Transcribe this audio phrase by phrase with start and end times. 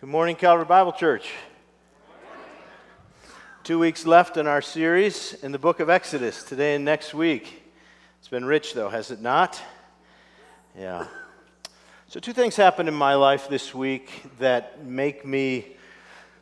[0.00, 1.30] Good morning, Calvary Bible Church.
[3.64, 7.62] Two weeks left in our series in the book of Exodus, today and next week.
[8.18, 9.60] It's been rich, though, has it not?
[10.74, 11.06] Yeah.
[12.08, 15.76] So, two things happened in my life this week that make me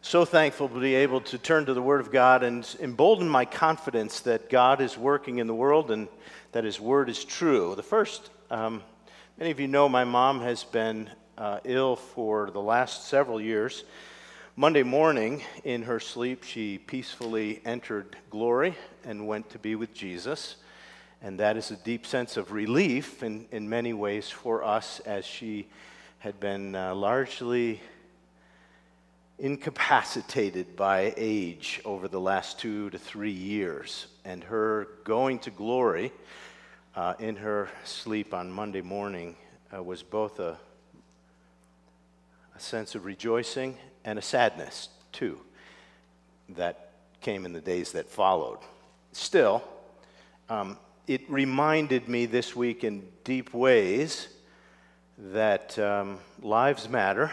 [0.02, 3.44] so thankful to be able to turn to the Word of God and embolden my
[3.44, 6.06] confidence that God is working in the world and
[6.52, 7.74] that His Word is true.
[7.74, 8.84] The first, um,
[9.36, 13.84] many of you know my mom has been uh, ill for the last several years.
[14.56, 20.56] Monday morning, in her sleep, she peacefully entered glory and went to be with Jesus.
[21.22, 25.24] And that is a deep sense of relief in, in many ways for us as
[25.24, 25.68] she
[26.18, 27.80] had been uh, largely
[29.38, 34.08] incapacitated by age over the last two to three years.
[34.24, 36.10] And her going to glory
[36.96, 39.36] uh, in her sleep on Monday morning
[39.72, 40.58] uh, was both a
[42.58, 45.38] a sense of rejoicing and a sadness, too,
[46.48, 48.58] that came in the days that followed.
[49.12, 49.62] Still,
[50.48, 54.26] um, it reminded me this week in deep ways
[55.18, 57.30] that um, lives matter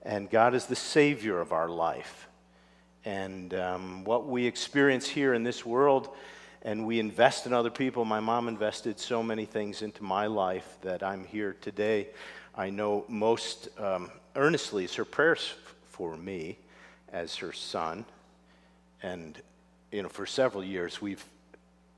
[0.00, 2.26] and God is the Savior of our life.
[3.04, 6.08] And um, what we experience here in this world,
[6.62, 8.06] and we invest in other people.
[8.06, 12.08] My mom invested so many things into my life that I'm here today
[12.56, 15.54] I know most um, earnestly is her prayers
[15.88, 16.56] for me
[17.12, 18.04] as her son.
[19.02, 19.40] And,
[19.90, 21.24] you know, for several years, we've,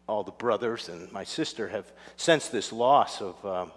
[0.06, 3.72] all the brothers and my sister have sensed this loss of um,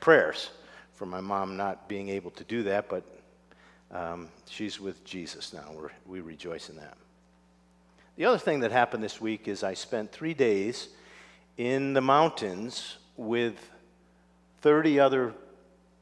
[0.00, 0.50] prayers
[0.94, 3.04] for my mom not being able to do that, but
[3.92, 5.70] um, she's with Jesus now.
[5.72, 6.96] We're, we rejoice in that.
[8.16, 10.88] The other thing that happened this week is I spent three days
[11.56, 13.54] in the mountains with
[14.62, 15.34] 30 other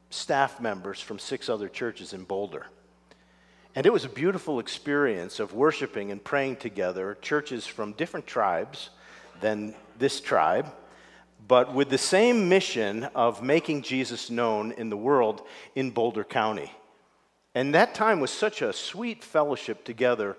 [0.09, 2.65] staff members from six other churches in Boulder.
[3.75, 8.89] And it was a beautiful experience of worshiping and praying together, churches from different tribes
[9.39, 10.73] than this tribe,
[11.47, 15.43] but with the same mission of making Jesus known in the world
[15.75, 16.71] in Boulder County.
[17.53, 20.37] And that time was such a sweet fellowship together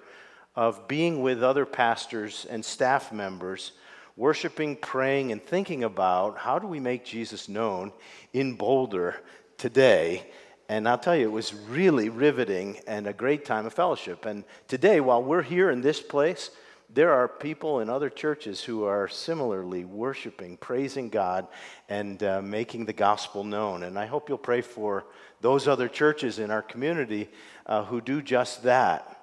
[0.56, 3.72] of being with other pastors and staff members,
[4.16, 7.92] worshiping, praying, and thinking about how do we make Jesus known
[8.32, 9.14] in Boulder
[9.58, 10.30] today.
[10.70, 14.24] And I'll tell you, it was really riveting and a great time of fellowship.
[14.24, 16.50] And today, while we're here in this place,
[16.90, 21.46] there are people in other churches who are similarly worshiping, praising God,
[21.88, 23.82] and uh, making the gospel known.
[23.82, 25.04] And I hope you'll pray for
[25.40, 27.28] those other churches in our community
[27.66, 29.16] uh, who do just that.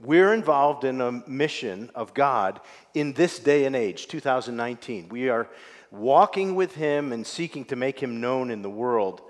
[0.00, 2.60] We're involved in a mission of God
[2.92, 5.08] in this day and age, 2019.
[5.08, 5.48] We are
[5.92, 9.22] walking with Him and seeking to make Him known in the world.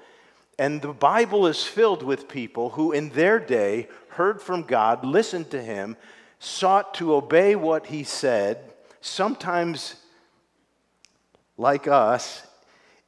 [0.58, 5.50] And the Bible is filled with people who, in their day, heard from God, listened
[5.50, 5.96] to Him,
[6.38, 8.58] sought to obey what He said,
[9.00, 9.96] sometimes,
[11.56, 12.46] like us,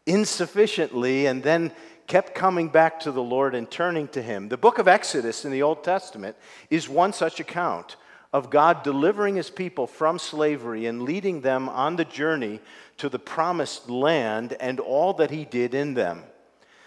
[0.06, 1.72] insufficiently, and then
[2.06, 4.49] kept coming back to the Lord and turning to Him.
[4.49, 6.37] The book of Exodus in the Old Testament
[6.71, 7.97] is one such account
[8.32, 12.61] of God delivering His people from slavery and leading them on the journey
[12.99, 16.25] to the promised land and all that He did in them.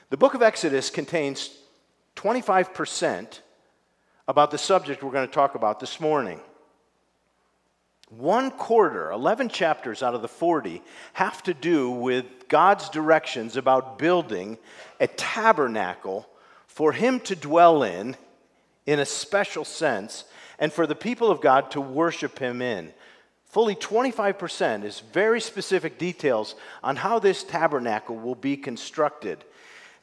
[0.09, 1.49] The book of Exodus contains
[2.15, 3.41] 25%
[4.25, 6.39] about the subject we're going to talk about this morning.
[8.09, 10.81] One quarter, 11 chapters out of the 40,
[11.11, 14.57] have to do with God's directions about building
[15.01, 16.25] a tabernacle
[16.67, 18.15] for Him to dwell in,
[18.85, 20.23] in a special sense,
[20.57, 22.93] and for the people of God to worship Him in.
[23.43, 29.43] Fully 25% is very specific details on how this tabernacle will be constructed.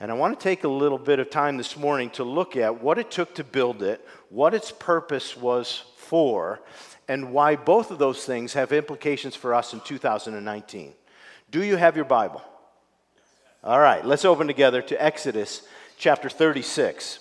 [0.05, 2.83] And I want to take a little bit of time this morning to look at
[2.83, 6.61] what it took to build it, what its purpose was for,
[7.09, 10.93] and why both of those things have implications for us in 2019.
[11.51, 12.43] Do you have your Bible?
[13.63, 15.67] All right, let's open together to Exodus
[15.97, 17.21] chapter 36.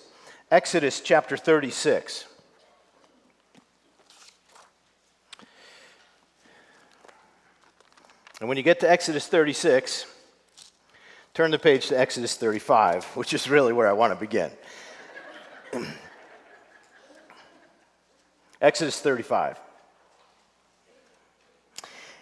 [0.50, 2.26] Exodus chapter 36.
[8.40, 10.04] And when you get to Exodus 36,
[11.34, 14.52] Turn the page to Exodus 35, which is really where I want to begin.
[18.60, 19.58] Exodus 35.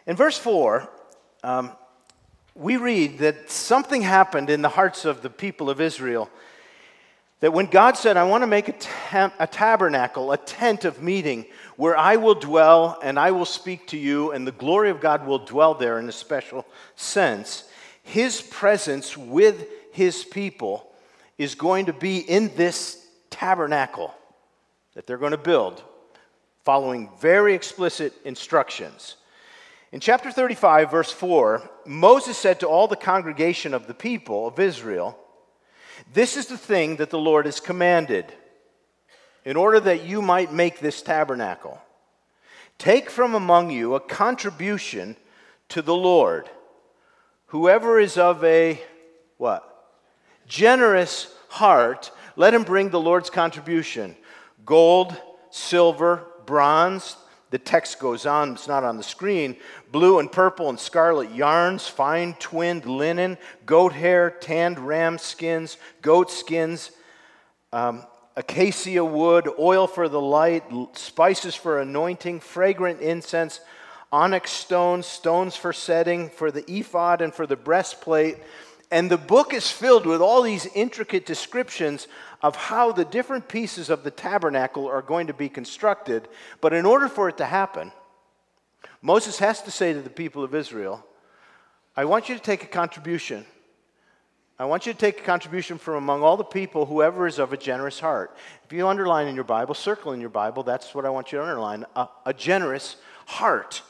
[0.07, 0.89] In verse 4,
[1.45, 1.73] um,
[2.55, 6.31] we read that something happened in the hearts of the people of Israel.
[7.41, 11.03] That when God said, I want to make a, ta- a tabernacle, a tent of
[11.03, 11.45] meeting,
[11.77, 15.27] where I will dwell and I will speak to you, and the glory of God
[15.27, 16.65] will dwell there in a special
[16.97, 17.65] sense,
[18.03, 20.91] his presence with his people
[21.39, 24.15] is going to be in this tabernacle
[24.95, 25.83] that they're going to build,
[26.65, 29.17] following very explicit instructions.
[29.91, 34.59] In chapter 35, verse 4, Moses said to all the congregation of the people of
[34.59, 35.19] Israel,
[36.13, 38.33] This is the thing that the Lord has commanded,
[39.45, 41.81] in order that you might make this tabernacle.
[42.79, 45.17] Take from among you a contribution
[45.69, 46.49] to the Lord.
[47.53, 48.81] Whoever is of a
[49.37, 49.87] what?
[50.49, 54.17] Generous heart, let him bring the Lord's contribution.
[54.65, 55.15] Gold,
[55.51, 57.15] silver, bronze,
[57.51, 59.57] the text goes on, it's not on the screen.
[59.91, 66.31] Blue and purple and scarlet yarns, fine twinned linen, goat hair, tanned ram skins, goat
[66.31, 66.91] skins,
[67.71, 70.65] um, acacia wood, oil for the light,
[70.95, 73.61] spices for anointing, fragrant incense,
[74.13, 78.37] onyx stones, stones for setting, for the ephod and for the breastplate.
[78.91, 82.07] And the book is filled with all these intricate descriptions
[82.43, 86.29] of how the different pieces of the tabernacle are going to be constructed.
[86.61, 87.91] But in order for it to happen,
[89.01, 91.05] Moses has to say to the people of Israel,
[91.97, 93.47] I want you to take a contribution
[94.63, 97.53] I want you to take a contribution from among all the people, whoever is of
[97.53, 98.37] a generous heart.
[98.65, 101.39] If you underline in your Bible, circle in your Bible, that's what I want you
[101.39, 102.95] to underline a, a generous
[103.27, 103.83] heart.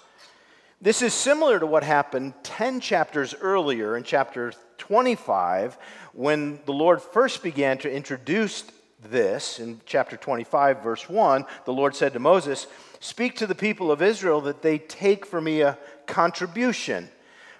[0.82, 5.78] This is similar to what happened 10 chapters earlier in chapter 25
[6.12, 8.64] when the Lord first began to introduce
[9.00, 9.60] this.
[9.60, 12.66] In chapter 25, verse 1, the Lord said to Moses,
[12.98, 17.08] Speak to the people of Israel that they take for me a contribution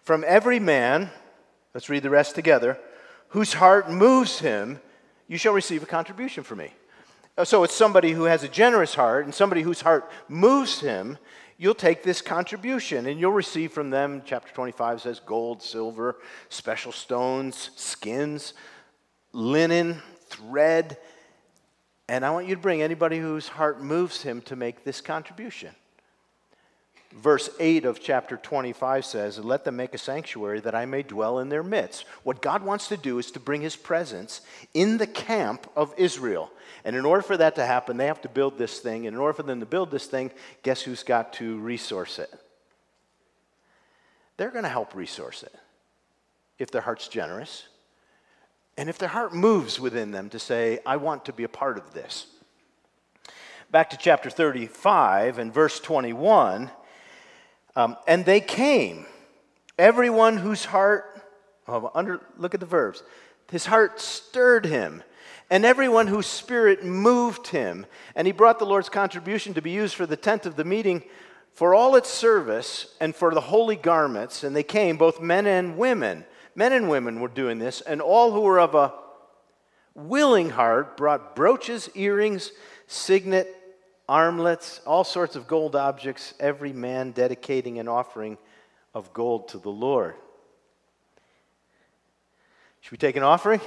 [0.02, 1.08] from every man.
[1.74, 2.76] Let's read the rest together
[3.28, 4.80] whose heart moves him,
[5.28, 6.72] you shall receive a contribution from me.
[7.44, 11.18] So it's somebody who has a generous heart and somebody whose heart moves him.
[11.62, 16.16] You'll take this contribution and you'll receive from them, chapter 25 says, gold, silver,
[16.48, 18.54] special stones, skins,
[19.32, 20.98] linen, thread.
[22.08, 25.72] And I want you to bring anybody whose heart moves him to make this contribution
[27.16, 31.38] verse 8 of chapter 25 says, Let them make a sanctuary that I may dwell
[31.38, 32.04] in their midst.
[32.22, 34.40] What God wants to do is to bring his presence
[34.74, 36.50] in the camp of Israel.
[36.84, 39.06] And in order for that to happen, they have to build this thing.
[39.06, 40.30] And in order for them to build this thing,
[40.62, 42.32] guess who's got to resource it?
[44.36, 45.54] They're going to help resource it
[46.58, 47.68] if their heart's generous.
[48.76, 51.76] And if their heart moves within them to say, I want to be a part
[51.76, 52.26] of this.
[53.70, 56.70] Back to chapter 35 and verse 21
[57.76, 59.06] um, and they came,
[59.78, 61.22] everyone whose heart,
[61.68, 63.02] oh, under, look at the verbs,
[63.50, 65.02] his heart stirred him,
[65.50, 67.84] and everyone whose spirit moved him.
[68.14, 71.02] And he brought the Lord's contribution to be used for the tent of the meeting
[71.52, 74.44] for all its service and for the holy garments.
[74.44, 76.24] And they came, both men and women.
[76.54, 78.92] Men and women were doing this, and all who were of a
[79.94, 82.52] willing heart brought brooches, earrings,
[82.86, 83.54] signet,
[84.12, 88.36] armlets, all sorts of gold objects, every man dedicating an offering
[88.92, 90.14] of gold to the Lord.
[92.82, 93.62] Should we take an offering?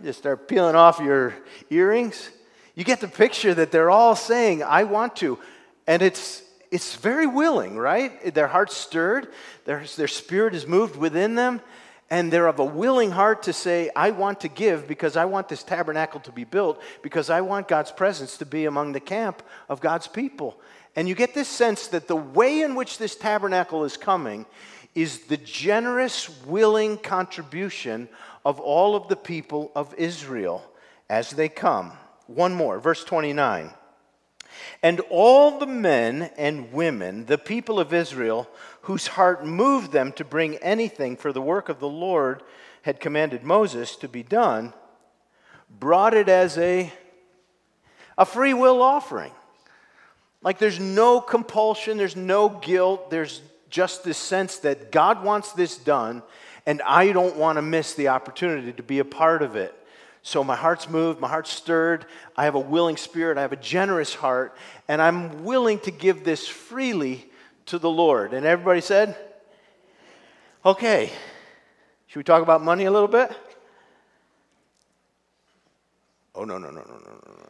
[0.00, 1.34] Just start peeling off your
[1.70, 2.30] earrings.
[2.76, 5.40] You get the picture that they're all saying, I want to.
[5.88, 8.32] And it's, it's very willing, right?
[8.32, 9.26] Their heart's stirred,
[9.64, 11.60] their, their spirit is moved within them
[12.10, 15.48] and they're of a willing heart to say, I want to give because I want
[15.48, 19.42] this tabernacle to be built, because I want God's presence to be among the camp
[19.68, 20.60] of God's people.
[20.94, 24.46] And you get this sense that the way in which this tabernacle is coming
[24.94, 28.08] is the generous, willing contribution
[28.44, 30.64] of all of the people of Israel
[31.10, 31.92] as they come.
[32.28, 33.70] One more, verse 29.
[34.82, 38.48] And all the men and women, the people of Israel,
[38.82, 42.42] whose heart moved them to bring anything for the work of the Lord
[42.82, 44.72] had commanded Moses to be done,
[45.68, 46.92] brought it as a,
[48.16, 49.32] a free will offering.
[50.42, 55.76] Like there's no compulsion, there's no guilt, there's just this sense that God wants this
[55.76, 56.22] done,
[56.64, 59.74] and I don't want to miss the opportunity to be a part of it.
[60.26, 62.04] So my heart's moved, my heart's stirred.
[62.36, 64.56] I have a willing spirit, I have a generous heart,
[64.88, 67.30] and I'm willing to give this freely
[67.66, 68.32] to the Lord.
[68.34, 69.16] And everybody said,
[70.64, 71.12] Okay,
[72.08, 73.30] should we talk about money a little bit?
[76.34, 77.46] Oh, no, no, no, no, no, no.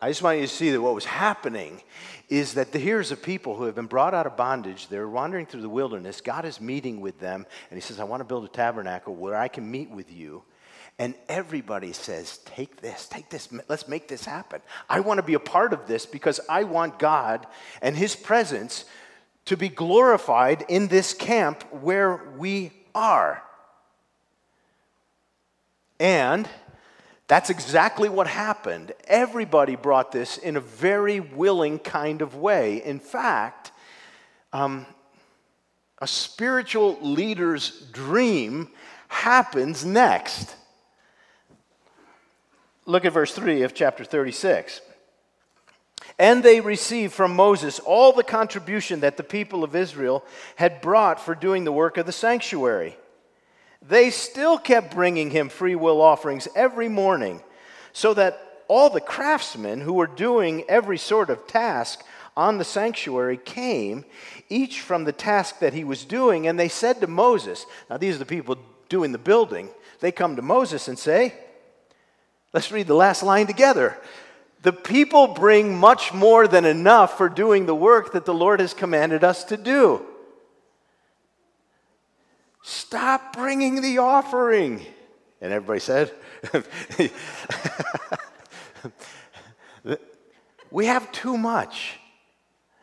[0.00, 1.80] I just want you to see that what was happening
[2.28, 4.88] is that the, here's a people who have been brought out of bondage.
[4.88, 6.20] They're wandering through the wilderness.
[6.20, 9.36] God is meeting with them, and He says, I want to build a tabernacle where
[9.36, 10.42] I can meet with you.
[10.98, 14.60] And everybody says, Take this, take this, let's make this happen.
[14.88, 17.46] I want to be a part of this because I want God
[17.80, 18.84] and His presence
[19.46, 23.42] to be glorified in this camp where we are.
[25.98, 26.48] And
[27.32, 28.92] That's exactly what happened.
[29.06, 32.84] Everybody brought this in a very willing kind of way.
[32.84, 33.72] In fact,
[34.52, 34.84] um,
[35.98, 38.68] a spiritual leader's dream
[39.08, 40.56] happens next.
[42.84, 44.80] Look at verse 3 of chapter 36.
[46.18, 50.24] And they received from Moses all the contribution that the people of Israel
[50.56, 52.96] had brought for doing the work of the sanctuary
[53.86, 57.40] they still kept bringing him free will offerings every morning,
[57.92, 62.04] so that all the craftsmen who were doing every sort of task
[62.36, 64.04] on the sanctuary came,
[64.48, 68.16] each from the task that he was doing, and they said to Moses, Now, these
[68.16, 68.56] are the people
[68.88, 69.68] doing the building.
[70.00, 71.34] They come to Moses and say,
[72.52, 73.96] Let's read the last line together.
[74.62, 78.74] The people bring much more than enough for doing the work that the Lord has
[78.74, 80.06] commanded us to do.
[82.62, 84.86] Stop bringing the offering.
[85.40, 86.12] And everybody said,
[90.70, 91.98] We have too much.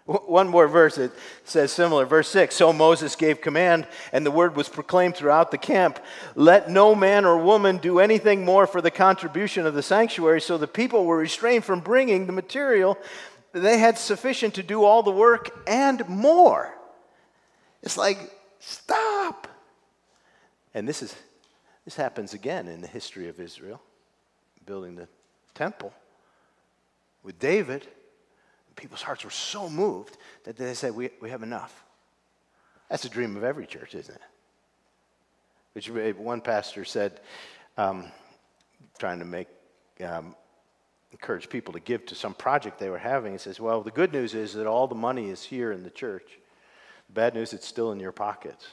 [0.10, 1.12] One more verse, it
[1.44, 2.04] says similar.
[2.04, 6.00] Verse 6 So Moses gave command, and the word was proclaimed throughout the camp
[6.34, 10.42] Let no man or woman do anything more for the contribution of the sanctuary.
[10.42, 12.98] So the people were restrained from bringing the material.
[13.52, 16.76] They had sufficient to do all the work and more.
[17.84, 18.18] It's like,
[18.60, 19.48] stop.
[20.74, 21.16] And this, is,
[21.86, 23.80] this happens again in the history of Israel,
[24.66, 25.08] building the
[25.54, 25.94] temple
[27.22, 27.86] with David.
[28.80, 31.84] People's hearts were so moved that they said, We, we have enough.
[32.90, 34.22] That's a dream of every church, isn't it?
[35.74, 37.20] Which one pastor said,
[37.78, 38.10] um,
[38.98, 39.50] trying to make
[40.02, 40.34] um,
[41.12, 43.34] encourage people to give to some project they were having.
[43.34, 45.90] He says, Well, the good news is that all the money is here in the
[45.90, 46.40] church.
[47.08, 48.66] The bad news, it's still in your pockets.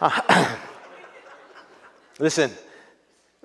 [2.18, 2.50] Listen,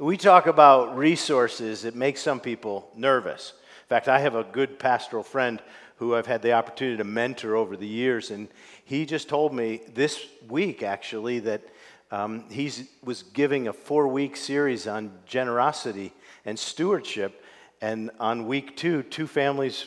[0.02, 3.54] we talk about resources, it makes some people nervous.
[3.84, 5.62] In fact, I have a good pastoral friend
[5.98, 8.48] who I've had the opportunity to mentor over the years, and
[8.84, 11.62] he just told me this week, actually, that
[12.10, 12.72] um, he
[13.04, 16.14] was giving a four week series on generosity
[16.46, 17.46] and stewardship,
[17.80, 19.86] and on week two, two families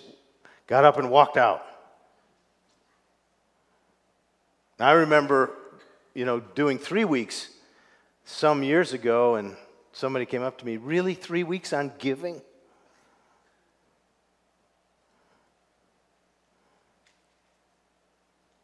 [0.69, 1.67] got up and walked out.
[4.79, 5.51] I remember
[6.15, 7.51] you know, doing three weeks
[8.25, 9.57] some years ago, and
[9.95, 12.43] somebody came up to me, Really, three weeks on giving?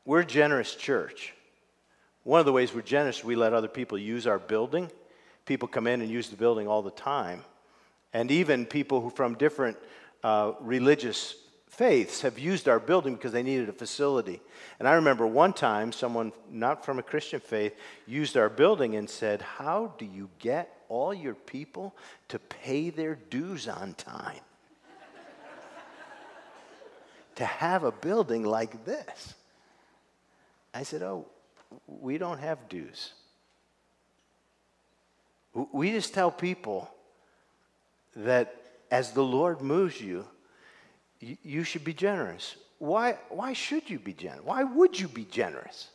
[0.05, 1.35] We're generous church.
[2.25, 4.91] One of the ways we're generous, we let other people use our building.
[5.47, 7.45] People come in and use the building all the time.
[8.13, 9.77] And even people who from different
[10.25, 11.37] uh, religious
[11.69, 14.41] faiths have used our building because they needed a facility.
[14.81, 17.75] And I remember one time someone not from a Christian faith
[18.07, 21.95] used our building and said, How do you get all your people
[22.29, 24.41] to pay their dues on time?
[27.37, 29.35] to have a building like this.
[30.75, 31.27] I said, Oh,
[31.87, 33.13] we don't have dues.
[35.73, 36.91] We just tell people
[38.17, 38.55] that
[38.91, 40.27] as the Lord moves you,
[41.21, 42.57] you should be generous.
[42.79, 44.45] Why, why should you be generous?
[44.45, 45.89] Why would you be generous?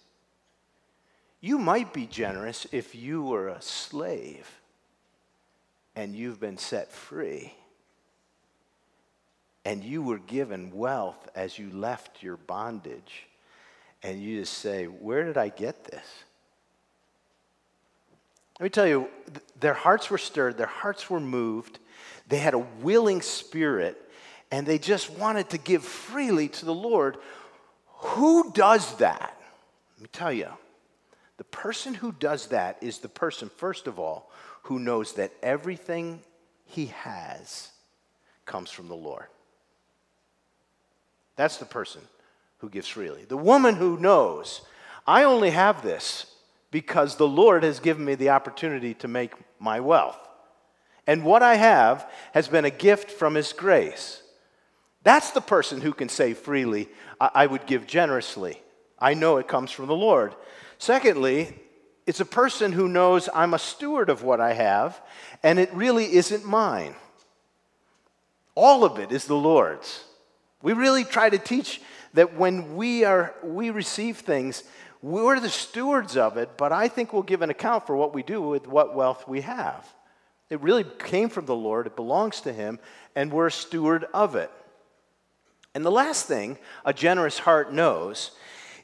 [1.42, 4.50] You might be generous if you were a slave
[5.96, 7.54] and you've been set free
[9.66, 13.28] and you were given wealth as you left your bondage
[14.04, 16.06] and you just say, Where did I get this?
[18.60, 19.10] Let me tell you,
[19.60, 21.80] their hearts were stirred, their hearts were moved,
[22.28, 24.02] they had a willing spirit
[24.52, 27.18] and they just wanted to give freely to the Lord.
[27.88, 29.36] Who does that?
[29.98, 30.50] Let me tell you.
[31.38, 34.32] The person who does that is the person, first of all,
[34.66, 36.20] who knows that everything
[36.66, 37.70] he has
[38.46, 39.26] comes from the Lord.
[41.36, 42.02] That's the person
[42.58, 43.26] who gives freely.
[43.26, 44.62] The woman who knows,
[45.06, 46.26] I only have this
[46.72, 50.18] because the Lord has given me the opportunity to make my wealth.
[51.06, 54.24] And what I have has been a gift from His grace.
[55.04, 56.90] That's the person who can say freely,
[57.22, 58.60] I would give generously.
[58.98, 60.34] I know it comes from the Lord.
[60.80, 61.56] Secondly,
[62.06, 65.02] it's a person who knows I'm a steward of what I have,
[65.42, 66.96] and it really isn't mine.
[68.54, 70.04] All of it is the Lord's.
[70.62, 71.82] We really try to teach
[72.14, 74.64] that when we are we receive things,
[75.02, 78.24] we're the stewards of it, but I think we'll give an account for what we
[78.24, 79.88] do with what wealth we have.
[80.50, 82.80] It really came from the Lord, it belongs to Him,
[83.16, 84.52] and we're a steward of it.
[85.74, 88.32] And the last thing a generous heart knows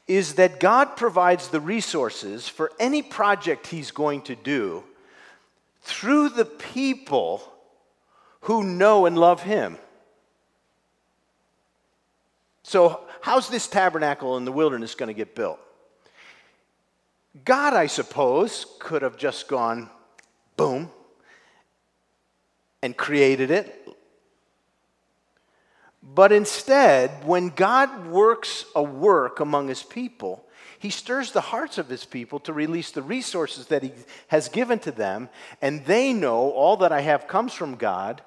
[0.06, 4.84] is that God provides the resources for any project He's going to do
[5.82, 7.42] through the people
[8.42, 9.78] who know and love Him.
[12.62, 15.58] So, how's this tabernacle in the wilderness going to get built?
[17.44, 19.88] God, I suppose, could have just gone
[20.56, 20.90] boom
[22.82, 23.91] and created it.
[26.02, 30.44] But instead, when God works a work among his people,
[30.78, 33.92] he stirs the hearts of his people to release the resources that he
[34.26, 35.28] has given to them,
[35.60, 38.20] and they know all that I have comes from God,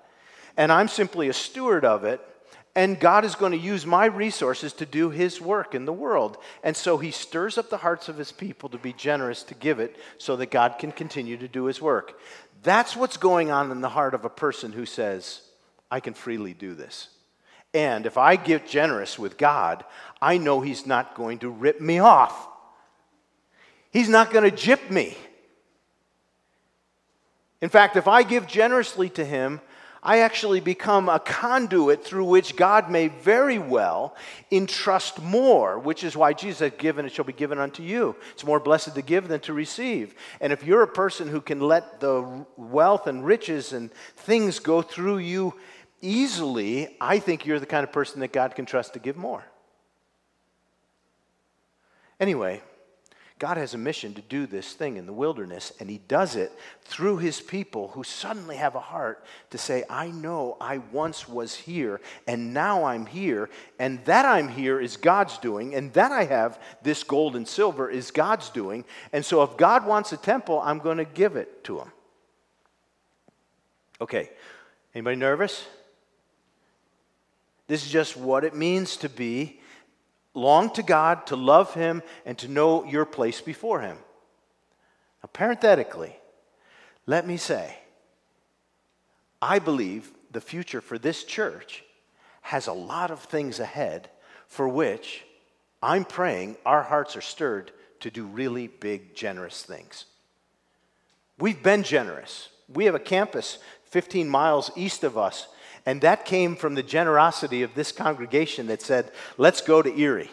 [0.55, 2.22] and I'm simply a steward of it.
[2.77, 6.38] And God is going to use my resources to do His work in the world.
[6.62, 9.79] And so He stirs up the hearts of His people to be generous to give
[9.79, 12.20] it so that God can continue to do His work.
[12.63, 15.41] That's what's going on in the heart of a person who says,
[15.89, 17.08] I can freely do this.
[17.75, 19.84] And if I get generous with God,
[20.22, 22.48] I know He's not going to rip me off.
[23.91, 25.17] He's not going to jip me.
[27.62, 29.60] In fact, if I give generously to Him,
[30.01, 34.15] I actually become a conduit through which God may very well
[34.51, 38.15] entrust more, which is why Jesus said, Given it shall be given unto you.
[38.32, 40.15] It's more blessed to give than to receive.
[40.39, 44.82] And if you're a person who can let the wealth and riches and things go
[44.82, 45.55] through you
[46.01, 49.43] easily, I think you're the kind of person that God can trust to give more.
[52.19, 52.61] Anyway,
[53.37, 56.53] God has a mission to do this thing in the wilderness, and He does it
[56.83, 61.53] through His people who suddenly have a heart to say, I know I once was
[61.53, 66.23] here, and now I'm here, and that I'm here is God's doing, and that I
[66.23, 68.85] have this gold and silver is God's doing.
[69.11, 71.91] And so if God wants a temple, I'm going to give it to Him.
[73.99, 74.29] Okay,
[74.93, 75.65] anybody nervous?
[77.67, 79.60] This is just what it means to be
[80.34, 83.98] long to God, to love Him, and to know your place before Him.
[85.24, 86.15] Now, parenthetically,
[87.05, 87.77] let me say,
[89.41, 91.84] I believe the future for this church
[92.41, 94.10] has a lot of things ahead
[94.47, 95.23] for which
[95.82, 100.06] I'm praying our hearts are stirred to do really big, generous things.
[101.39, 102.49] We've been generous.
[102.67, 105.47] We have a campus 15 miles east of us
[105.86, 110.32] and that came from the generosity of this congregation that said, let's go to Erie.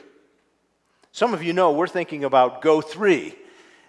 [1.12, 3.34] Some of you know we're thinking about Go 3,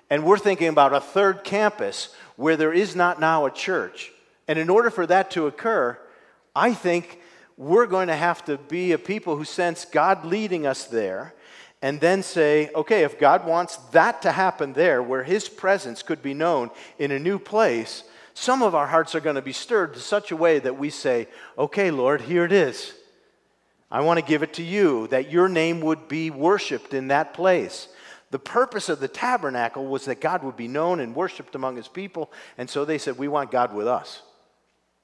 [0.10, 4.12] and we're thinking about a third campus where there is not now a church.
[4.48, 5.98] And in order for that to occur,
[6.54, 7.20] I think
[7.56, 11.34] we're going to have to be a people who sense God leading us there
[11.82, 16.22] and then say, okay, if God wants that to happen there, where His presence could
[16.22, 19.94] be known in a new place, some of our hearts are going to be stirred
[19.94, 22.94] to such a way that we say, Okay, Lord, here it is.
[23.92, 27.36] I want to give it to you, that your name would be worshiped in that
[27.36, 27.88] place.
[28.32, 31.88] The purpose of the tabernacle was that God would be known and worshiped among his
[31.88, 32.32] people.
[32.58, 34.24] And so they said, We want God with us.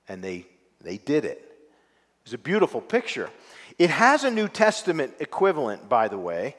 [0.07, 0.47] And they,
[0.81, 1.37] they did it.
[1.37, 3.29] It was a beautiful picture.
[3.77, 6.55] It has a New Testament equivalent, by the way.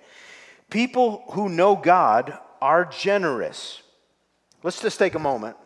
[0.71, 3.83] People who know God are generous.
[4.63, 5.57] Let's just take a moment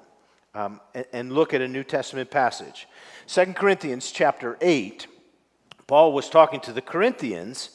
[0.55, 2.87] um, and, and look at a New Testament passage.
[3.27, 5.07] 2 Corinthians chapter 8,
[5.87, 7.71] Paul was talking to the Corinthians,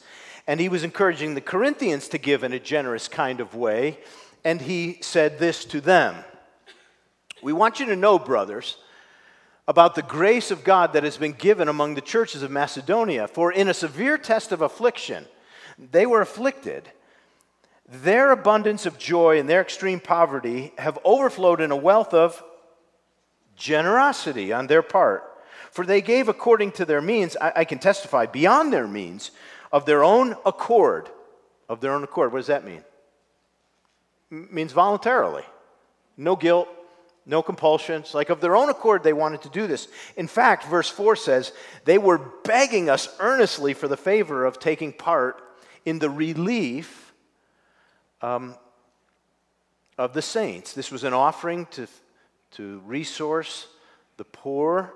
[0.46, 3.98] and he was encouraging the Corinthians to give in a generous kind of way,
[4.44, 6.16] and he said this to them.
[7.42, 8.78] We want you to know, brothers,
[9.68, 13.52] about the grace of God that has been given among the churches of Macedonia, for
[13.52, 15.26] in a severe test of affliction,
[15.78, 16.90] they were afflicted.
[17.88, 22.42] Their abundance of joy and their extreme poverty have overflowed in a wealth of
[23.60, 25.24] generosity on their part.
[25.70, 29.30] For they gave according to their means, I, I can testify, beyond their means,
[29.70, 31.08] of their own accord.
[31.68, 32.32] Of their own accord.
[32.32, 32.82] What does that mean?
[34.32, 35.44] M- means voluntarily.
[36.16, 36.68] No guilt,
[37.24, 38.14] no compulsions.
[38.14, 39.86] Like of their own accord, they wanted to do this.
[40.16, 41.52] In fact, verse 4 says,
[41.84, 45.40] they were begging us earnestly for the favor of taking part
[45.84, 47.12] in the relief
[48.22, 48.56] um,
[49.96, 50.72] of the saints.
[50.72, 51.86] This was an offering to
[52.52, 53.66] to resource
[54.16, 54.92] the poor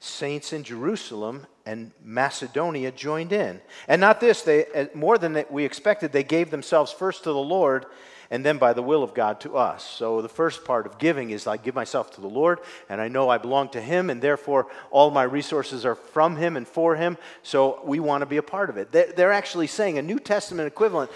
[0.00, 3.60] saints in Jerusalem and Macedonia joined in.
[3.88, 7.38] And not this, they uh, more than we expected, they gave themselves first to the
[7.38, 7.86] Lord
[8.30, 9.82] and then by the will of God to us.
[9.82, 13.08] So the first part of giving is I give myself to the Lord and I
[13.08, 16.94] know I belong to him and therefore all my resources are from him and for
[16.94, 17.16] him.
[17.42, 18.92] So we want to be a part of it.
[18.92, 21.10] They're actually saying a New Testament equivalent,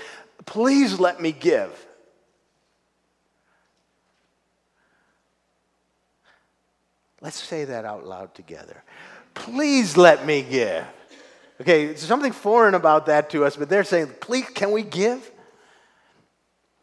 [0.47, 1.87] please let me give.
[7.23, 8.83] Let's say that out loud together.
[9.33, 10.85] Please let me give.
[11.61, 15.31] Okay, something foreign about that to us, but they're saying, please, can we give?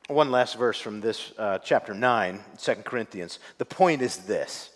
[0.09, 3.39] one last verse from this uh, chapter 9, 2 Corinthians.
[3.59, 4.71] The point is this.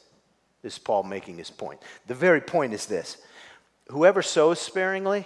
[0.62, 1.82] This is Paul making his point.
[2.08, 3.18] The very point is this
[3.90, 5.26] Whoever sows sparingly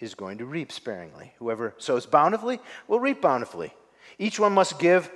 [0.00, 1.32] is going to reap sparingly.
[1.38, 3.72] Whoever sows bountifully will reap bountifully.
[4.18, 5.10] Each one must give.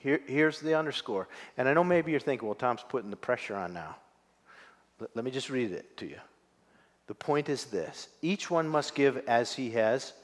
[0.00, 1.28] Here, here's the underscore.
[1.56, 3.96] And I know maybe you're thinking, well, Tom's putting the pressure on now.
[4.98, 6.16] Let, let me just read it to you.
[7.06, 10.14] The point is this each one must give as he has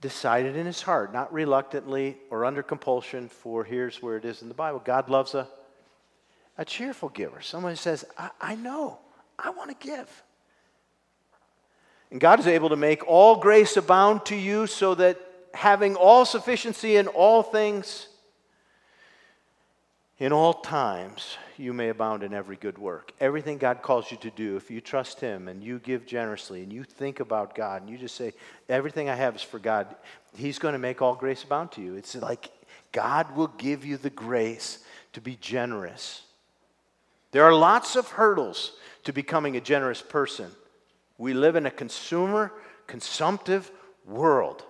[0.00, 4.48] decided in his heart, not reluctantly or under compulsion, for here's where it is in
[4.48, 5.48] the Bible God loves a,
[6.56, 7.40] a cheerful giver.
[7.40, 8.98] Someone says, I, I know,
[9.38, 10.22] I want to give.
[12.12, 15.20] And God is able to make all grace abound to you so that
[15.54, 18.08] having all sufficiency in all things,
[20.20, 23.10] in all times, you may abound in every good work.
[23.20, 26.70] Everything God calls you to do, if you trust Him and you give generously and
[26.70, 28.34] you think about God and you just say,
[28.68, 29.96] Everything I have is for God,
[30.36, 31.94] He's going to make all grace abound to you.
[31.94, 32.50] It's like
[32.92, 34.80] God will give you the grace
[35.14, 36.22] to be generous.
[37.32, 38.72] There are lots of hurdles
[39.04, 40.50] to becoming a generous person.
[41.16, 42.52] We live in a consumer,
[42.86, 43.70] consumptive
[44.04, 44.64] world.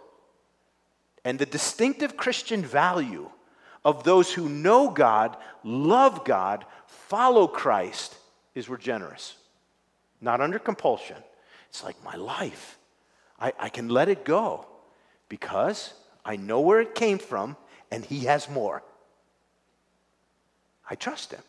[1.25, 3.31] And the distinctive Christian value
[3.85, 8.17] of those who know God, love God, follow Christ
[8.55, 9.37] is we're generous.
[10.21, 11.17] Not under compulsion.
[11.71, 12.79] It's like my life.
[13.39, 14.67] I, I can let it go
[15.29, 17.57] because I know where it came from
[17.91, 18.83] and He has more.
[20.89, 21.43] I trust Him.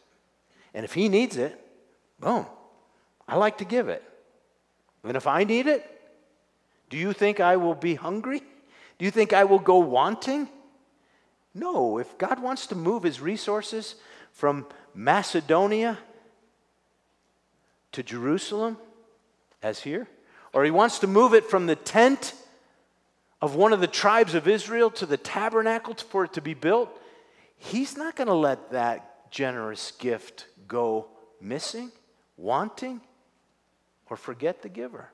[0.74, 1.60] And if He needs it,
[2.20, 2.46] boom,
[3.28, 4.04] I like to give it.
[5.04, 5.88] And if I need it,
[6.90, 8.44] do you think I will be hungry?
[9.00, 10.48] Do you think I will go wanting?
[11.54, 13.96] No, if God wants to move his resources
[14.32, 15.98] from Macedonia
[17.92, 18.78] to Jerusalem,
[19.62, 20.08] as here,
[20.54, 22.34] or he wants to move it from the tent
[23.42, 26.90] of one of the tribes of Israel to the tabernacle for it to be built,
[27.58, 31.08] he's not going to let that generous gift go
[31.42, 31.92] missing,
[32.38, 33.02] wanting
[34.10, 35.10] or forget the giver.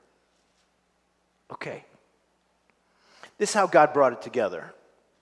[1.50, 1.84] Okay.
[3.38, 4.74] This is how God brought it together.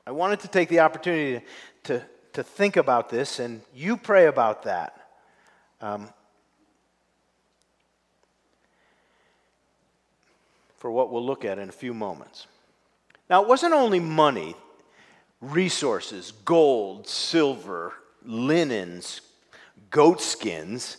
[0.06, 1.44] I wanted to take the opportunity
[1.84, 2.00] to,
[2.34, 4.96] to think about this, and you pray about that.
[5.80, 6.08] Um,
[10.78, 12.46] for what we'll look at in a few moments.
[13.28, 14.54] Now, it wasn't only money,
[15.40, 17.92] resources, gold, silver,
[18.24, 19.22] linens,
[19.90, 20.98] goat skins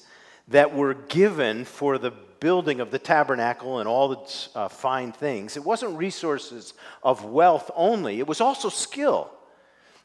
[0.50, 5.58] that were given for the building of the tabernacle and all the uh, fine things,
[5.58, 6.74] it wasn't resources
[7.04, 9.30] of wealth only, it was also skill.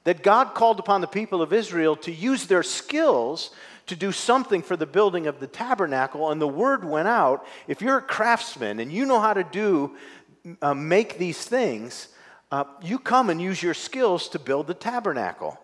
[0.04, 3.50] That God called upon the people of Israel to use their skills
[3.86, 7.80] to do something for the building of the tabernacle, and the word went out if
[7.80, 9.96] you're a craftsman and you know how to do,
[10.60, 12.08] uh, make these things,
[12.50, 15.58] uh, you come and use your skills to build the tabernacle.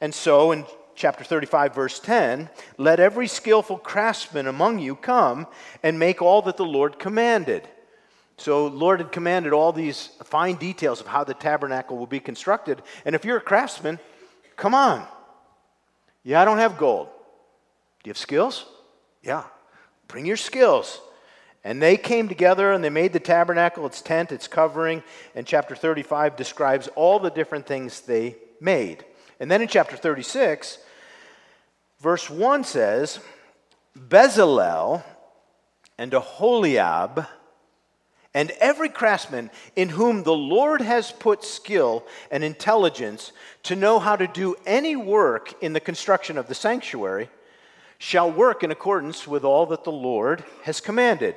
[0.00, 5.46] And so in chapter 35, verse 10 let every skillful craftsman among you come
[5.82, 7.68] and make all that the Lord commanded.
[8.36, 12.82] So, Lord had commanded all these fine details of how the tabernacle will be constructed.
[13.04, 14.00] And if you're a craftsman,
[14.56, 15.06] come on.
[16.24, 17.08] Yeah, I don't have gold.
[18.02, 18.64] Do you have skills?
[19.22, 19.44] Yeah.
[20.08, 21.00] Bring your skills.
[21.64, 25.02] And they came together and they made the tabernacle, its tent, its covering.
[25.34, 29.04] And chapter 35 describes all the different things they made.
[29.42, 30.78] And then in chapter 36,
[31.98, 33.18] verse 1 says,
[33.98, 35.02] Bezalel
[35.98, 37.26] and Aholiab
[38.32, 43.32] and every craftsman in whom the Lord has put skill and intelligence
[43.64, 47.28] to know how to do any work in the construction of the sanctuary
[47.98, 51.34] shall work in accordance with all that the Lord has commanded.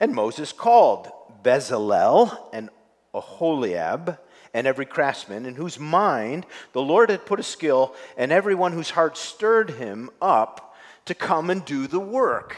[0.00, 1.12] And Moses called
[1.44, 2.70] Bezalel and
[3.12, 4.18] Aholiab
[4.54, 8.90] and every craftsman, in whose mind the Lord had put a skill, and everyone whose
[8.90, 12.56] heart stirred him up to come and do the work.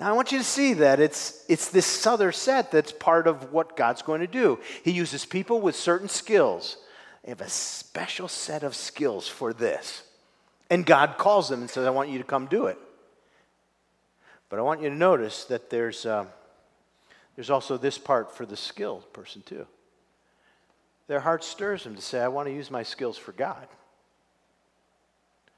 [0.00, 3.52] Now, I want you to see that it's, it's this other set that's part of
[3.52, 4.58] what God's going to do.
[4.82, 6.76] He uses people with certain skills.
[7.22, 10.02] They have a special set of skills for this.
[10.68, 12.78] And God calls them and says, I want you to come do it.
[14.48, 16.26] But I want you to notice that there's, uh,
[17.36, 19.66] there's also this part for the skilled person, too
[21.06, 23.66] their heart stirs them to say, I want to use my skills for God.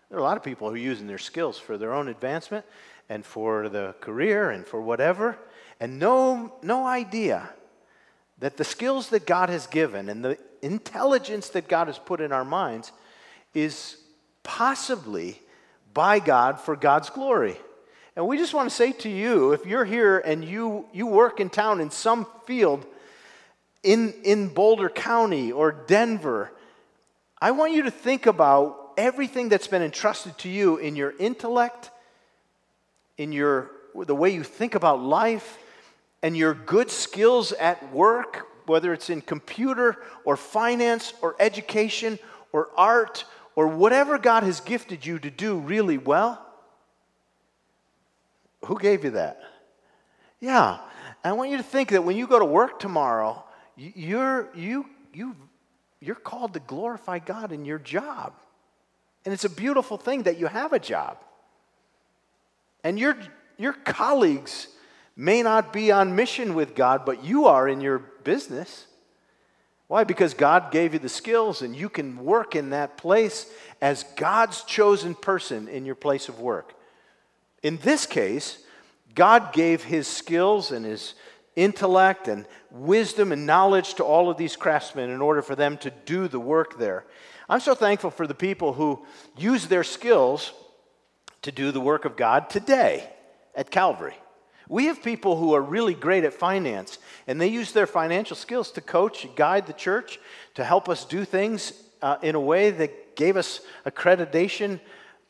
[0.08, 2.64] There are a lot of people who are using their skills for their own advancement
[3.08, 5.38] and for the career and for whatever,
[5.80, 7.48] and no, no idea
[8.38, 12.32] that the skills that God has given and the intelligence that God has put in
[12.32, 12.92] our minds
[13.54, 13.96] is
[14.42, 15.40] possibly
[15.94, 17.56] by God for God's glory.
[18.14, 21.40] And we just want to say to you if you're here and you, you work
[21.40, 22.86] in town in some field
[23.82, 26.50] in, in Boulder County or Denver,
[27.40, 31.90] I want you to think about everything that's been entrusted to you in your intellect,
[33.18, 35.58] in your the way you think about life,
[36.22, 42.18] and your good skills at work, whether it's in computer or finance or education
[42.52, 46.44] or art or whatever God has gifted you to do really well.
[48.66, 49.40] Who gave you that?
[50.40, 50.78] Yeah.
[51.24, 53.44] I want you to think that when you go to work tomorrow,
[53.76, 55.36] you're, you, you,
[56.00, 58.32] you're called to glorify God in your job.
[59.24, 61.18] And it's a beautiful thing that you have a job.
[62.84, 63.16] And your,
[63.58, 64.68] your colleagues
[65.16, 68.86] may not be on mission with God, but you are in your business.
[69.88, 70.04] Why?
[70.04, 74.62] Because God gave you the skills and you can work in that place as God's
[74.62, 76.74] chosen person in your place of work.
[77.62, 78.58] In this case,
[79.14, 81.14] God gave his skills and his
[81.56, 85.90] intellect and wisdom and knowledge to all of these craftsmen in order for them to
[85.90, 87.04] do the work there.
[87.48, 89.04] I'm so thankful for the people who
[89.36, 90.52] use their skills
[91.42, 93.08] to do the work of God today
[93.54, 94.16] at Calvary.
[94.68, 98.72] We have people who are really great at finance, and they use their financial skills
[98.72, 100.18] to coach guide the church,
[100.54, 104.80] to help us do things uh, in a way that gave us accreditation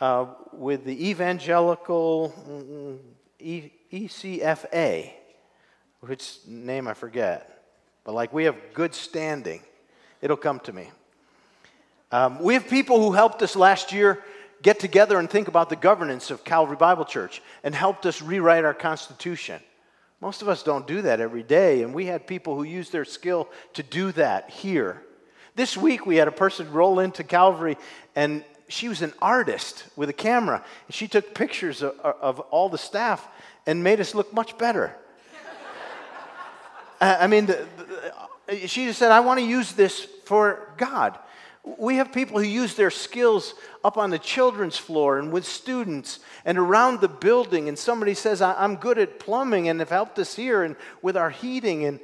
[0.01, 2.99] uh, with the evangelical mm,
[3.39, 5.13] e- ECFA,
[6.01, 7.65] which name I forget,
[8.05, 9.61] but like we have good standing.
[10.23, 10.91] It'll come to me.
[12.13, 14.23] Um, we have people who helped us last year
[14.63, 18.65] get together and think about the governance of Calvary Bible Church and helped us rewrite
[18.65, 19.61] our Constitution.
[20.21, 23.05] Most of us don't do that every day, and we had people who used their
[23.05, 25.03] skill to do that here.
[25.57, 27.77] This week, we had a person roll into Calvary,
[28.15, 30.65] and she was an artist with a camera.
[30.87, 33.27] And she took pictures of, of all the staff
[33.67, 34.95] and made us look much better.
[37.01, 41.19] I mean, the, the, uh, she just said, I want to use this for God.
[41.65, 43.55] We have people who use their skills
[43.85, 47.69] up on the children's floor and with students and around the building.
[47.69, 51.31] And somebody says, I'm good at plumbing and have helped us here and with our
[51.31, 51.85] heating.
[51.85, 51.99] And,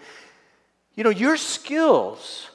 [0.97, 2.51] you know, your skills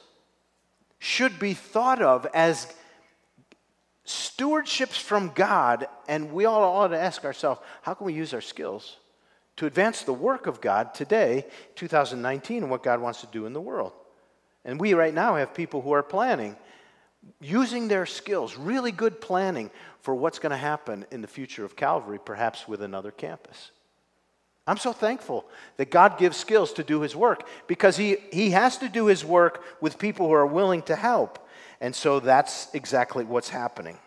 [0.98, 2.72] should be thought of as
[4.04, 8.40] stewardships from God, and we all ought to ask ourselves how can we use our
[8.40, 8.96] skills
[9.58, 11.44] to advance the work of God today,
[11.74, 13.92] 2019, and what God wants to do in the world?
[14.64, 16.56] And we right now have people who are planning,
[17.40, 21.74] using their skills, really good planning for what's going to happen in the future of
[21.74, 23.72] Calvary, perhaps with another campus.
[24.64, 25.44] I'm so thankful
[25.76, 29.24] that God gives skills to do His work because He, he has to do His
[29.24, 31.48] work with people who are willing to help.
[31.80, 33.98] And so that's exactly what's happening.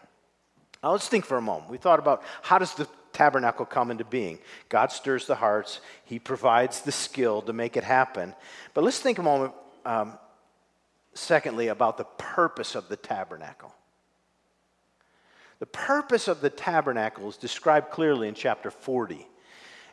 [0.82, 1.70] Now let's think for a moment.
[1.70, 4.39] We thought about how does the tabernacle come into being?
[4.69, 8.34] God stirs the hearts, He provides the skill to make it happen.
[8.74, 9.54] But let's think a moment,
[9.86, 10.17] um,
[11.13, 13.74] secondly, about the purpose of the tabernacle.
[15.60, 19.28] The purpose of the tabernacle is described clearly in chapter 40.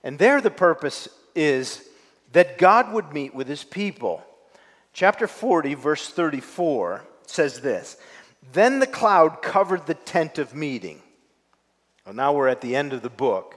[0.02, 1.87] And there, the purpose is
[2.33, 4.24] that God would meet with his people.
[4.92, 7.98] Chapter 40, verse 34 says this
[8.52, 11.02] Then the cloud covered the tent of meeting.
[12.09, 13.57] Well, now we're at the end of the book.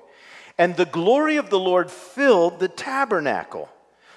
[0.58, 3.70] And the glory of the Lord filled the tabernacle.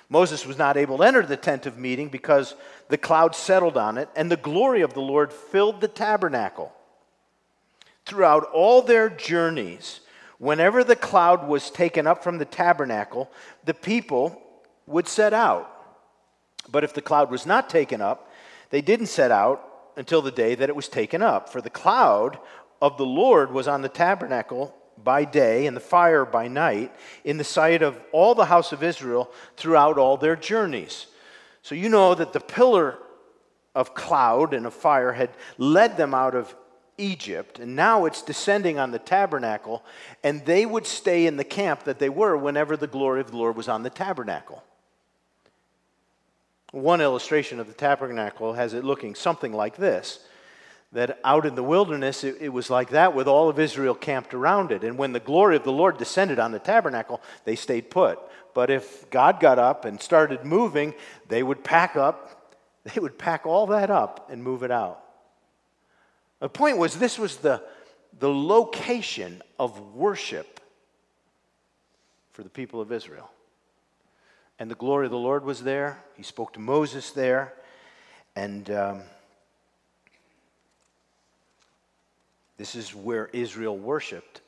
[0.09, 2.57] Moses was not able to enter the tent of meeting because
[2.89, 6.73] the cloud settled on it, and the glory of the Lord filled the tabernacle.
[8.07, 10.01] Throughout all their journeys,
[10.39, 13.31] whenever the cloud was taken up from the tabernacle,
[13.65, 14.43] the people
[14.89, 15.71] would set out.
[16.69, 18.33] But if the cloud was not taken up,
[18.71, 19.65] they didn't set out
[19.97, 22.37] until the day that it was taken up, for the cloud
[22.81, 27.37] of the Lord was on the tabernacle by day and the fire by night in
[27.37, 31.07] the sight of all the house of Israel throughout all their journeys.
[31.63, 32.99] So you know that the pillar
[33.75, 36.55] of cloud and of fire had led them out of
[36.97, 39.83] Egypt, and now it's descending on the tabernacle,
[40.23, 43.37] and they would stay in the camp that they were whenever the glory of the
[43.37, 44.63] Lord was on the tabernacle.
[46.71, 50.21] One illustration of the tabernacle has it looking something like this
[50.95, 54.33] that out in the wilderness, it, it, was like that with all of Israel camped
[54.33, 54.85] around it.
[54.85, 58.19] And when the glory of the Lord descended on the tabernacle, they stayed put.
[58.55, 60.95] But if God got up and started moving,
[61.29, 65.01] they would pack up, they would pack all that up and move it out.
[66.41, 67.63] The point was, this was the,
[68.19, 70.61] the location of worship
[72.33, 73.31] for the people of Israel
[74.59, 75.99] and the glory of the Lord was there.
[76.17, 77.55] He spoke to Moses there.
[78.37, 79.03] And um,
[82.57, 84.41] this is where Israel worshiped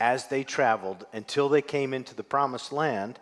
[0.00, 3.20] as they traveled until they came into the promised land.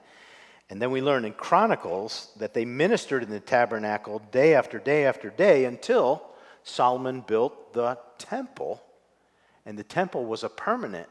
[0.71, 5.05] And then we learn in Chronicles that they ministered in the tabernacle day after day
[5.05, 6.23] after day until
[6.63, 8.83] Solomon built the temple,
[9.67, 11.09] and the temple was a permanent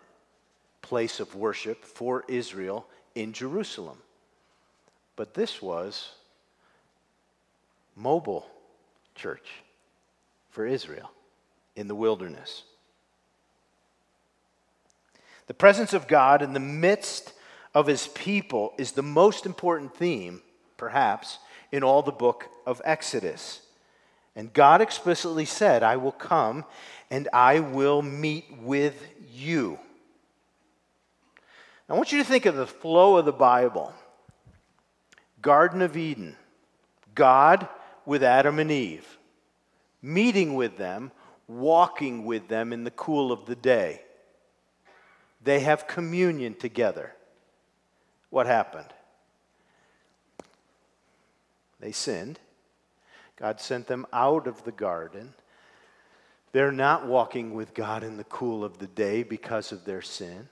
[0.81, 3.97] place of worship for Israel in Jerusalem.
[5.15, 6.13] But this was
[7.95, 8.47] mobile
[9.15, 9.49] church
[10.49, 11.11] for Israel
[11.75, 12.63] in the wilderness.
[15.49, 17.33] The presence of God in the midst
[17.73, 20.43] of his people is the most important theme,
[20.77, 21.39] perhaps,
[21.71, 23.61] in all the book of Exodus.
[24.35, 26.65] And God explicitly said, I will come
[27.09, 29.79] and I will meet with you.
[31.89, 33.91] I want you to think of the flow of the Bible
[35.41, 36.35] Garden of Eden,
[37.15, 37.67] God
[38.05, 39.17] with Adam and Eve,
[39.99, 41.11] meeting with them,
[41.47, 44.03] walking with them in the cool of the day.
[45.41, 47.13] They have communion together.
[48.29, 48.93] What happened?
[51.79, 52.39] They sinned.
[53.37, 55.33] God sent them out of the garden.
[56.51, 60.49] They're not walking with God in the cool of the day because of their sin.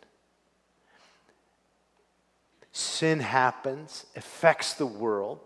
[2.71, 5.39] Sin happens, affects the world.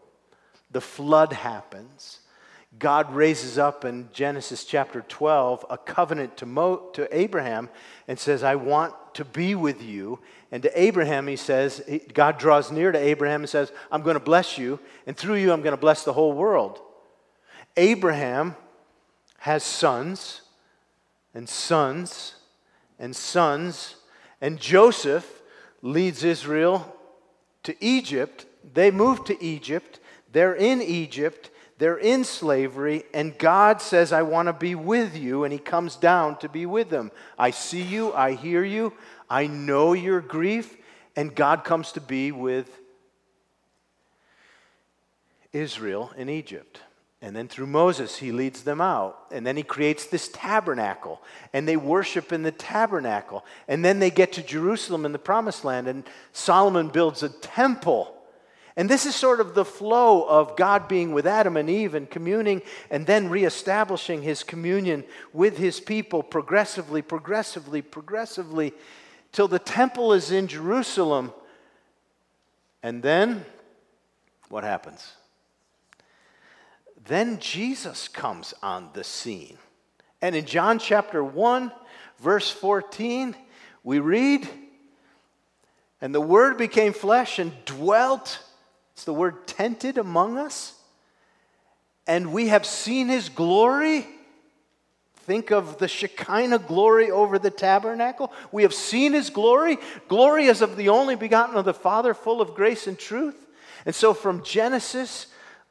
[0.69, 2.20] The flood happens.
[2.79, 7.69] God raises up in Genesis chapter 12 a covenant to, Mo, to Abraham
[8.07, 10.19] and says, I want to be with you.
[10.51, 11.81] And to Abraham, he says,
[12.13, 15.51] God draws near to Abraham and says, I'm going to bless you, and through you,
[15.51, 16.79] I'm going to bless the whole world.
[17.75, 18.55] Abraham
[19.39, 20.41] has sons
[21.34, 22.36] and sons
[22.99, 23.95] and sons,
[24.39, 25.41] and Joseph
[25.81, 26.95] leads Israel
[27.63, 28.45] to Egypt.
[28.73, 29.99] They move to Egypt.
[30.31, 31.49] They're in Egypt.
[31.81, 35.95] They're in slavery, and God says, I want to be with you, and He comes
[35.95, 37.09] down to be with them.
[37.39, 38.93] I see you, I hear you,
[39.27, 40.77] I know your grief,
[41.15, 42.69] and God comes to be with
[45.53, 46.81] Israel in Egypt.
[47.19, 49.17] And then through Moses, he leads them out.
[49.31, 51.19] And then he creates this tabernacle.
[51.51, 53.43] And they worship in the tabernacle.
[53.67, 55.87] And then they get to Jerusalem in the promised land.
[55.87, 58.20] And Solomon builds a temple
[58.77, 62.10] and this is sort of the flow of God being with Adam and Eve and
[62.10, 65.03] communing and then reestablishing his communion
[65.34, 68.73] with his people progressively, progressively, progressively
[69.34, 71.34] till the temple is in Jerusalem.
[72.81, 73.45] And then
[74.47, 75.13] what happens?
[77.05, 79.57] Then Jesus comes on the scene.
[80.21, 81.71] And in John chapter 1,
[82.19, 83.36] verse 14,
[83.84, 84.47] we read,
[85.99, 88.39] And the Word became flesh and dwelt
[89.01, 90.75] it's the word tented among us.
[92.05, 94.05] And we have seen his glory.
[95.21, 98.31] Think of the Shekinah glory over the tabernacle.
[98.51, 99.79] We have seen his glory.
[100.07, 103.47] Glory as of the only begotten of the Father, full of grace and truth.
[103.87, 105.25] And so from Genesis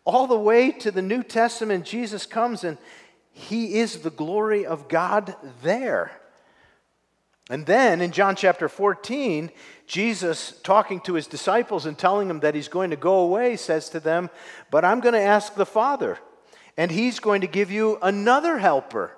[0.04, 2.78] all the way to the New Testament, Jesus comes and
[3.30, 6.19] he is the glory of God there.
[7.50, 9.50] And then in John chapter 14,
[9.88, 13.88] Jesus, talking to his disciples and telling them that he's going to go away, says
[13.90, 14.30] to them,
[14.70, 16.20] But I'm going to ask the Father,
[16.76, 19.16] and he's going to give you another helper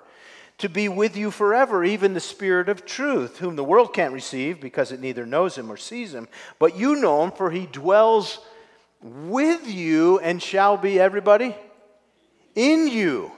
[0.57, 4.59] to be with you forever, even the Spirit of truth, whom the world can't receive
[4.59, 6.27] because it neither knows him or sees him.
[6.57, 8.39] But you know him, for he dwells
[8.99, 11.55] with you and shall be everybody
[12.55, 13.31] in you.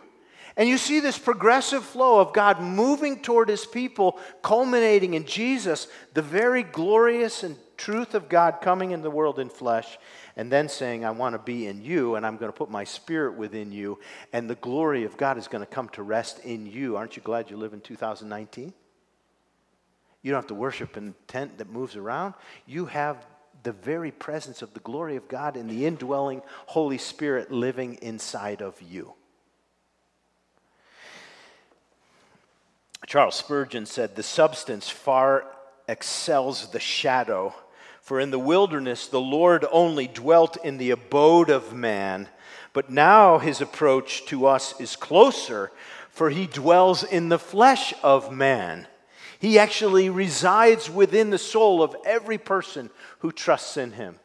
[0.58, 5.88] And you see this progressive flow of God moving toward his people, culminating in Jesus,
[6.14, 9.98] the very glorious and truth of God coming in the world in flesh,
[10.38, 12.86] and then saying, I want to be in you, and I'm going to put my
[12.86, 14.00] spirit within you,
[14.32, 16.96] and the glory of God is going to come to rest in you.
[16.96, 18.74] Aren't you glad you live in 2019?
[20.22, 22.34] You don't have to worship in a tent that moves around.
[22.66, 23.26] You have
[23.64, 28.62] the very presence of the glory of God and the indwelling Holy Spirit living inside
[28.62, 29.14] of you.
[33.16, 35.46] Charles Spurgeon said, The substance far
[35.88, 37.56] excels the shadow.
[38.02, 42.28] For in the wilderness the Lord only dwelt in the abode of man,
[42.74, 45.72] but now his approach to us is closer,
[46.10, 48.86] for he dwells in the flesh of man.
[49.40, 52.90] He actually resides within the soul of every person
[53.20, 54.20] who trusts in him.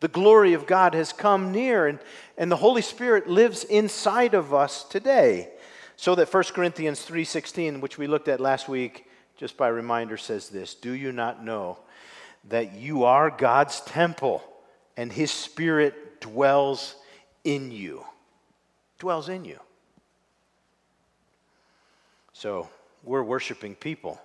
[0.00, 1.98] The glory of God has come near, and,
[2.38, 5.50] and the Holy Spirit lives inside of us today.
[5.96, 10.50] So that 1 Corinthians 3:16, which we looked at last week, just by reminder says
[10.50, 11.78] this, "Do you not know
[12.44, 14.42] that you are God's temple
[14.96, 16.96] and his spirit dwells
[17.44, 18.04] in you?"
[18.98, 19.60] Dwells in you.
[22.32, 22.68] So,
[23.02, 24.20] we're worshiping people.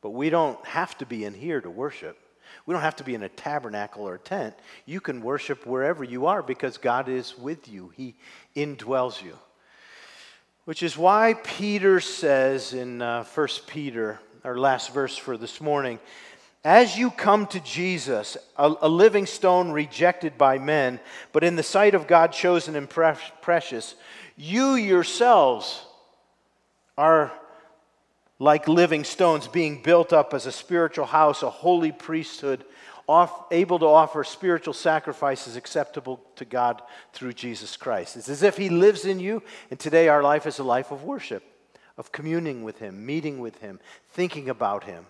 [0.00, 2.18] But we don't have to be in here to worship.
[2.66, 4.56] We don't have to be in a tabernacle or a tent.
[4.84, 7.90] You can worship wherever you are because God is with you.
[7.90, 8.16] He
[8.56, 9.38] indwells you.
[10.64, 15.98] Which is why Peter says in uh, 1 Peter, our last verse for this morning,
[16.62, 21.00] as you come to Jesus, a, a, living stone rejected by men,
[21.32, 23.96] but in the sight of God chosen and pre- precious,
[24.36, 25.84] you yourselves
[26.96, 27.32] are
[28.38, 32.64] like living stones being built up as a spiritual house, a holy priesthood,
[33.08, 36.82] off, able to offer spiritual sacrifices acceptable to God
[37.12, 38.16] through Jesus Christ.
[38.16, 41.04] It's as if He lives in you, and today our life is a life of
[41.04, 41.42] worship,
[41.96, 43.80] of communing with Him, meeting with Him,
[44.10, 45.06] thinking about Him.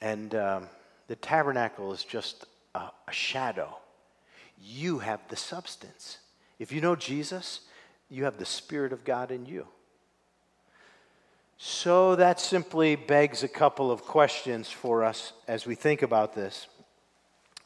[0.00, 0.68] And um,
[1.08, 3.76] the tabernacle is just a, a shadow.
[4.62, 6.18] You have the substance.
[6.58, 7.60] If you know Jesus,
[8.08, 9.66] you have the Spirit of God in you.
[11.60, 16.68] So that simply begs a couple of questions for us as we think about this.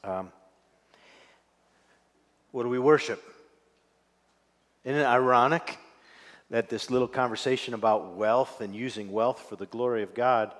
[0.02, 0.32] Um,
[2.52, 3.22] what do we worship?
[4.84, 5.78] Isn't it ironic
[6.48, 10.52] that this little conversation about wealth and using wealth for the glory of God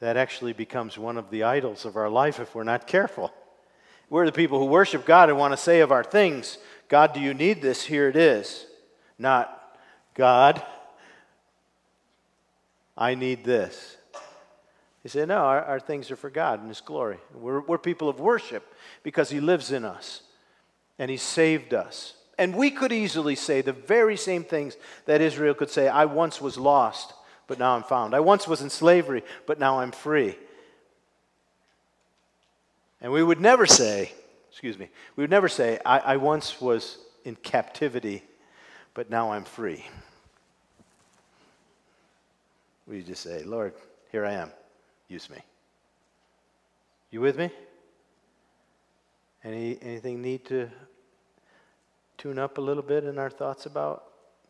[0.00, 3.32] that actually becomes one of the idols of our life if we're not careful.
[4.10, 6.58] We're the people who worship God and want to say of our things,
[6.88, 7.84] God, do you need this?
[7.84, 8.66] Here it is.
[9.18, 9.78] Not,
[10.14, 10.64] God,
[12.96, 13.96] I need this.
[15.02, 17.18] He said, No, our, our things are for God and His glory.
[17.34, 20.22] We're, we're people of worship because He lives in us
[20.98, 22.14] and He saved us.
[22.38, 24.76] And we could easily say the very same things
[25.06, 27.14] that Israel could say I once was lost,
[27.46, 28.14] but now I'm found.
[28.14, 30.36] I once was in slavery, but now I'm free.
[33.00, 34.12] And we would never say,
[34.50, 38.22] excuse me, we would never say, I, I once was in captivity,
[38.94, 39.84] but now I'm free.
[42.86, 43.74] We just say, Lord,
[44.12, 44.50] here I am.
[45.08, 45.38] Use me.
[47.10, 47.50] You with me?
[49.44, 50.68] Any, anything need to
[52.18, 54.04] tune up a little bit in our thoughts about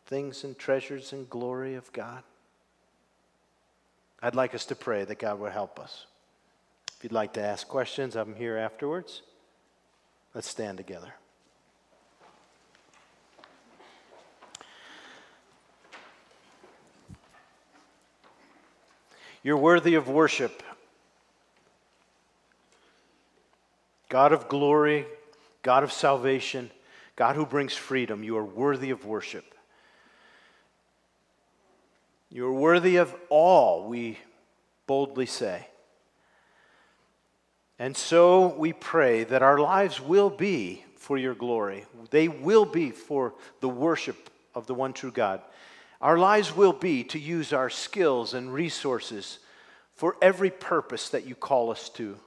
[0.05, 2.23] things and treasures and glory of God?
[4.21, 6.07] I'd like us to pray that God will help us.
[6.97, 9.21] If you'd like to ask questions, I'm here afterwards.
[10.33, 11.13] Let's stand together.
[19.43, 20.63] You're worthy of worship.
[24.09, 25.05] God of glory,
[25.63, 26.71] God of salvation,
[27.15, 29.53] God who brings freedom, you are worthy of worship.
[32.29, 34.19] You are worthy of all, we
[34.85, 35.67] boldly say.
[37.79, 41.85] And so we pray that our lives will be for your glory.
[42.09, 45.41] They will be for the worship of the one true God.
[46.01, 49.39] Our lives will be to use our skills and resources
[49.95, 52.17] for every purpose that you call us to.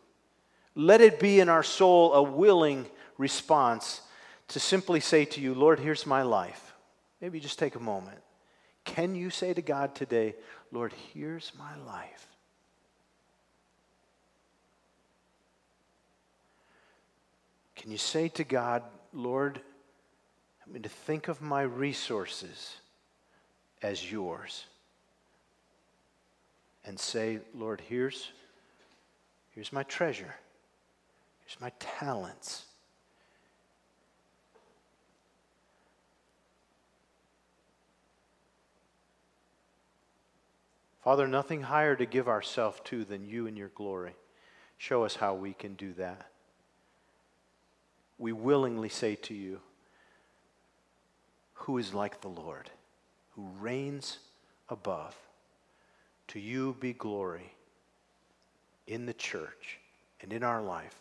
[0.74, 4.02] Let it be in our soul a willing response
[4.48, 6.74] to simply say to you, Lord, here's my life.
[7.20, 8.18] Maybe just take a moment.
[8.84, 10.34] Can you say to God today,
[10.72, 12.26] Lord, here's my life?
[17.76, 19.60] Can you say to God, Lord,
[20.66, 22.76] I mean to think of my resources
[23.83, 24.64] as yours
[26.85, 28.31] and say, Lord, here's,
[29.51, 30.35] here's my treasure,
[31.45, 32.64] here's my talents.
[41.03, 44.12] Father, nothing higher to give ourselves to than you and your glory.
[44.76, 46.31] Show us how we can do that.
[48.18, 49.61] We willingly say to you,
[51.55, 52.70] Who is like the Lord,
[53.41, 54.18] who reigns
[54.68, 55.16] above?
[56.28, 57.53] To you be glory
[58.86, 59.78] in the church
[60.20, 60.95] and in our life,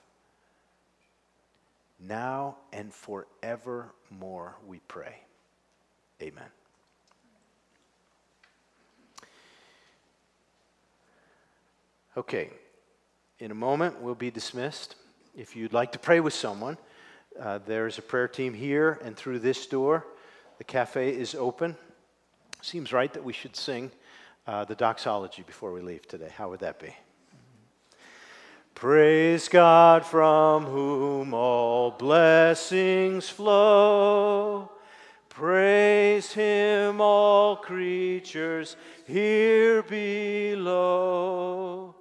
[2.00, 5.16] now and forevermore, we pray.
[6.22, 6.46] Amen.
[12.18, 12.50] Okay,
[13.40, 14.96] in a moment, we'll be dismissed.
[15.38, 16.78] If you'd like to pray with someone,
[17.40, 20.06] uh, there's a prayer team here and through this door.
[20.58, 21.78] The cafe is open.
[22.62, 23.92] Seems right that we should sing
[24.46, 26.32] uh, the doxology before we leave today.
[26.36, 26.94] How would that be?
[28.76, 34.70] Praise God from whom all blessings flow.
[35.30, 41.96] Praise him, all creatures here below.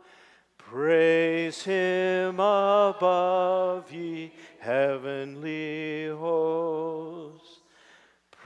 [0.57, 7.38] Praise him above, ye heavenly hosts.